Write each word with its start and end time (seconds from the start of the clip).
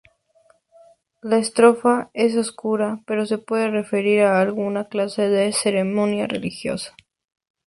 La 1.21 1.37
estrofa 1.37 2.09
es 2.15 2.35
oscura 2.35 3.03
pero 3.05 3.27
se 3.27 3.37
puede 3.37 3.69
referir 3.69 4.21
a 4.21 4.41
alguna 4.41 4.85
clase 4.85 5.29
de 5.29 5.53
ceremonia 5.53 6.25
religiosa. 6.25 6.95